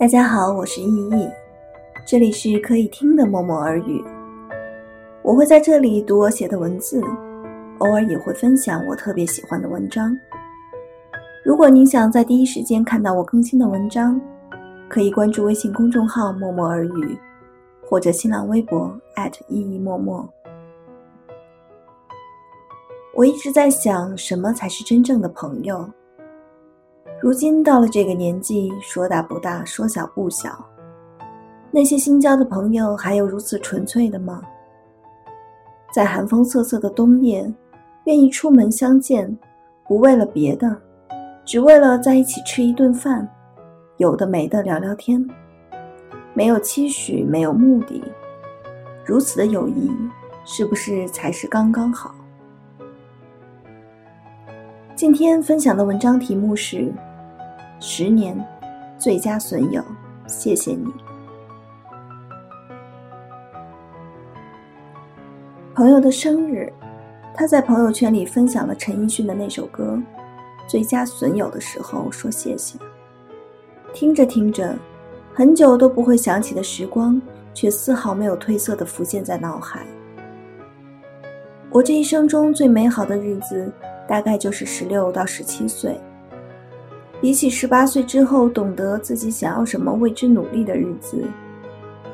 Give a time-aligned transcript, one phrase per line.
[0.00, 1.28] 大家好，我是依依，
[2.06, 4.02] 这里是可以听的默默耳语。
[5.20, 7.02] 我会在这里读我写的文字，
[7.80, 10.16] 偶尔也会分享我特别喜欢的文章。
[11.44, 14.18] 如果您想在第一时间看到我更新的文章，
[14.88, 17.18] 可以关注微信公众号“默默耳语”，
[17.86, 18.98] 或者新浪微博
[19.48, 20.26] 依依默默。
[23.14, 25.86] 我一直在想，什么才是真正的朋友？
[27.22, 30.64] 如今到了这个年纪，说大不大，说小不小。
[31.70, 34.40] 那些新交的朋友，还有如此纯粹的吗？
[35.92, 37.52] 在寒风瑟瑟的冬夜，
[38.04, 39.36] 愿意出门相见，
[39.86, 40.74] 不为了别的，
[41.44, 43.28] 只为了在一起吃一顿饭，
[43.98, 45.22] 有的没的聊聊天，
[46.32, 48.02] 没有期许，没有目的，
[49.04, 49.92] 如此的友谊，
[50.46, 52.14] 是不是才是刚刚好？
[54.96, 56.90] 今天分享的文章题目是。
[57.82, 58.38] 十年，
[58.98, 59.82] 最佳损友，
[60.26, 60.86] 谢谢你。
[65.74, 66.70] 朋友的生日，
[67.34, 69.98] 他在朋友圈里分享了陈奕迅的那首歌
[70.70, 72.78] 《最佳损友》的时候说谢谢。
[73.94, 74.76] 听着听着，
[75.32, 77.20] 很久都不会想起的时光，
[77.54, 79.86] 却丝毫没有褪色的浮现在脑海。
[81.70, 83.72] 我这一生中最美好的日子，
[84.06, 85.98] 大概就是十六到十七岁。
[87.20, 91.22] 比起十八岁之后懂得自己想要什么、为之努力的日子，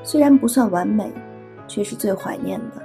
[0.02, 1.08] 虽然不算完美，
[1.68, 2.82] 却是最怀念的。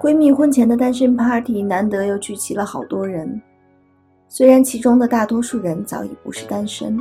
[0.00, 3.40] 闺蜜婚前的单身 party 难得又聚齐了好多人，
[4.26, 6.98] 虽然其中的大多数人早已不是单身，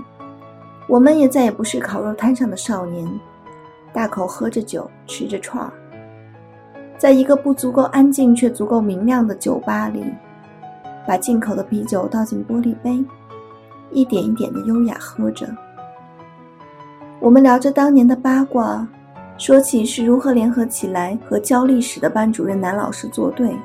[0.86, 3.10] 我们也再也不是烤肉摊上的少年，
[3.94, 5.72] 大口喝着酒，吃着串儿，
[6.98, 10.04] 在一个不足够安静却足够明亮的酒吧里。
[11.10, 13.04] 把进口的啤酒倒进玻璃杯，
[13.90, 15.48] 一点一点的优雅喝着。
[17.20, 18.88] 我们聊着当年的八卦，
[19.36, 23.58] 说起是如何联合起来和教历史的班主任男老师作对，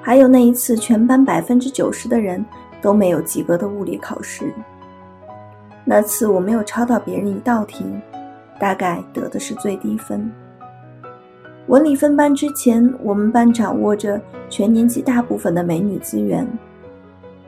[0.00, 2.42] 还有那一次全班百分之九十的人
[2.80, 4.50] 都没有及格的物理考试。
[5.84, 7.84] 那次我没有抄到别人一道题，
[8.58, 10.32] 大概得的是最低分。
[11.66, 14.18] 文理分班之前，我们班掌握着
[14.48, 16.48] 全年级大部分的美女资源。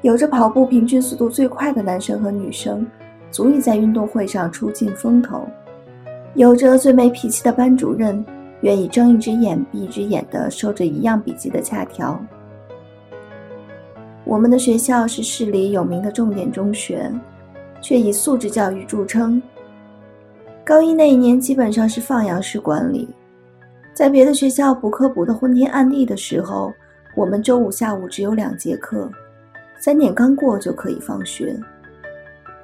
[0.02, 2.84] 有着跑步平均速度最快的男生和女生，
[3.30, 5.48] 足以在运动会上出尽风头；
[6.34, 8.24] 有着最没脾气的班主任，
[8.62, 12.20] 愿意睁一只眼闭一只眼的收着一样笔记的假条。
[14.24, 17.08] 我们的学校是市里有名的重点中学，
[17.80, 19.40] 却以素质教育著称。
[20.64, 23.08] 高一那一年基本上是放羊式管理，
[23.94, 26.72] 在别的学校补课补得昏天暗地的时候，
[27.14, 29.08] 我们周五下午只有两节课。
[29.82, 31.58] 三点刚过就可以放学，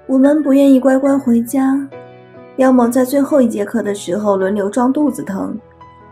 [0.07, 1.77] 我们不愿意乖乖回家，
[2.59, 5.59] 要么在最后一节课的时候轮流装肚子疼，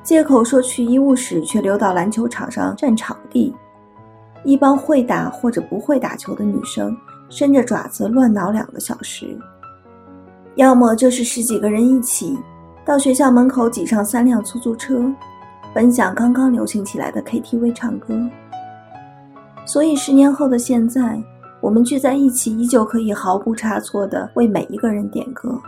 [0.02, 3.54] 借口说去医务室，却溜到篮球场上占场地。
[4.42, 6.96] 一帮会打或者不会打球的女生
[7.28, 9.38] 伸着爪子乱挠两个小时，
[10.56, 12.36] 要么就是十几个人一起
[12.84, 15.04] 到学校门口挤上三辆出租车，
[15.72, 18.12] 分享刚刚流行起来的 KTV 唱歌。
[19.66, 21.20] 所以，十年后的现在，
[21.60, 25.60] 我们聚在一起，依旧可以毫不差错地为每一个人点歌，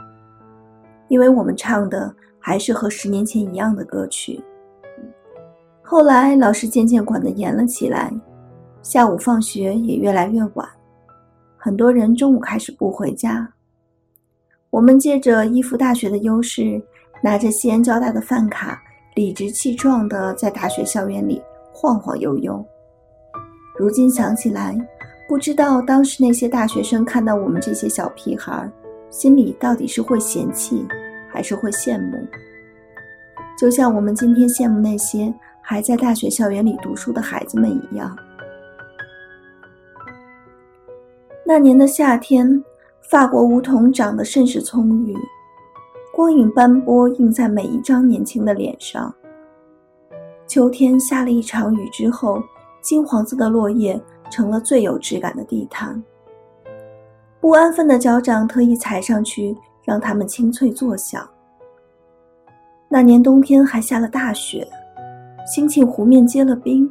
[1.08, 4.40] 因为我们唱的还是和十年前一样的歌曲。
[5.82, 8.12] 后来，老师渐渐管得严了起来，
[8.82, 10.66] 下午放学也越来越晚，
[11.56, 13.52] 很多人中午开始不回家。
[14.70, 16.80] 我们借着依附大学的优势，
[17.20, 18.80] 拿着西安交大的饭卡，
[19.16, 21.42] 理直气壮地在大学校园里
[21.72, 22.64] 晃晃悠悠。
[23.78, 24.76] 如今想起来，
[25.28, 28.68] 不知道当时那些大学生看到我们这些小屁孩，
[29.08, 30.84] 心里到底是会嫌弃，
[31.30, 32.18] 还是会羡慕？
[33.56, 38.16] 就像我们今天羡慕那些还在大学校园里读书的孩子们一样。
[41.46, 42.60] 那年的夏天，
[43.08, 45.14] 法国梧桐长得甚是葱郁，
[46.12, 49.14] 光影斑驳映在每一张年轻的脸上。
[50.48, 52.42] 秋天下了一场雨之后。
[52.80, 56.02] 金黄色的落叶成了最有质感的地毯。
[57.40, 61.28] 不安分的脚掌特意踩上去，让它们清脆作响。
[62.88, 64.66] 那年冬天还下了大雪，
[65.46, 66.90] 兴庆湖面结了冰，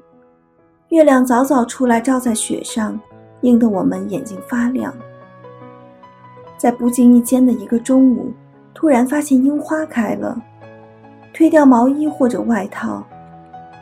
[0.89, 2.99] 月亮早早出来照在雪上，
[3.41, 4.93] 映得我们眼睛发亮。
[6.57, 8.31] 在不经意间的一个中午，
[8.73, 10.41] 突然发现樱花开了，
[11.33, 13.03] 脱掉毛衣或者外套，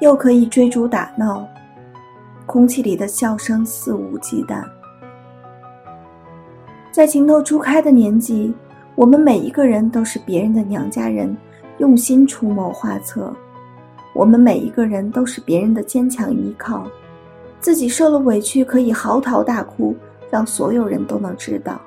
[0.02, 1.48] 又可以追逐打闹。
[2.46, 4.64] 空气里的笑声肆无忌惮，
[6.92, 8.54] 在情窦初开的年纪，
[8.96, 11.36] 我们每一个人都是别人的娘家人，
[11.80, 13.34] 用心出谋划策；
[14.14, 16.86] 我们每一个人都是别人的坚强依靠，
[17.60, 19.96] 自己受了委屈可以嚎啕大哭，
[20.30, 21.82] 让所有人都能知道。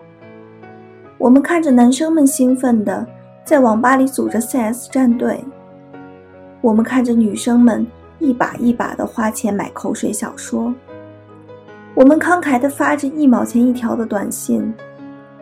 [1.18, 3.06] 我们看着男生们兴奋的
[3.44, 5.42] 在网吧里组着 CS 战队，
[6.60, 7.86] 我们看着女生们
[8.18, 10.74] 一把一把的花钱买口水小说，
[11.94, 14.72] 我们慷慨的发着一毛钱一条的短信。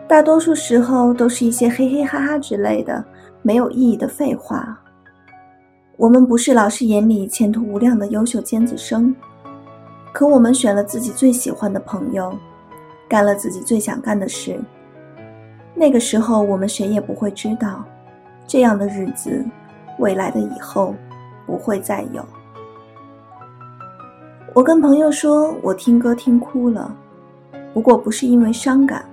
[0.07, 3.03] 大多数时候都是一些嘿嘿哈哈之类的
[3.41, 4.79] 没有意义的废话。
[5.97, 9.13] 我们不是老师眼里前途无量的优秀尖子生，
[10.13, 12.37] 可我们选了自己最喜欢的朋友，
[13.09, 14.57] 干了自己最想干的事。
[15.73, 17.83] 那个时候，我们谁也不会知道，
[18.47, 19.43] 这样的日子，
[19.99, 20.95] 未来的以后，
[21.45, 22.23] 不会再有。
[24.57, 26.91] 我跟朋友说，我听歌听哭了，
[27.75, 29.05] 不过不是因为伤感。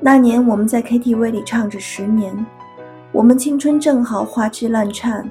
[0.00, 2.36] 那年我们在 KTV 里唱着《十年》，
[3.10, 5.26] 我们青春正好，花枝乱颤，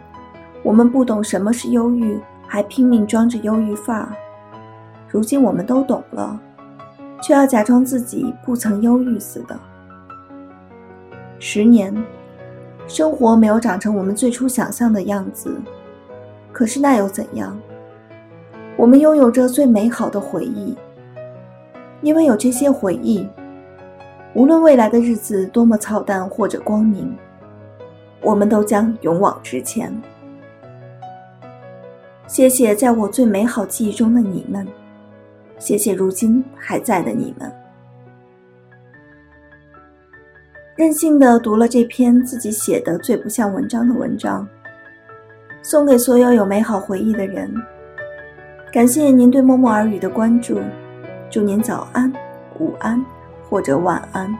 [0.63, 4.09] 我们不懂什么是忧郁，还拼命装着忧郁范儿。
[5.09, 6.39] 如今我们都懂了，
[7.21, 9.55] 却要假装自己不曾忧郁似的。
[11.37, 11.95] 十年，
[12.87, 15.55] 生活没有长成我们最初想象的样子，
[16.51, 17.55] 可是那又怎样？
[18.77, 20.75] 我们拥有着最美好的回忆，
[22.01, 23.27] 因为有这些回忆。
[24.33, 27.15] 无论未来的日子多么操蛋或者光明，
[28.21, 29.89] 我们都将勇往直前。
[32.27, 34.67] 谢谢在我最美好记忆中的你们，
[35.57, 37.49] 谢谢如今还在的你们。
[40.75, 44.45] 任性的读了这篇自己写的最不像文章的文章，
[45.61, 47.49] 送给所有有美好回忆的人。
[48.75, 50.59] 感谢您对默默耳语的关注，
[51.31, 52.11] 祝您早安、
[52.59, 53.01] 午安。
[53.49, 54.35] 或者晚安。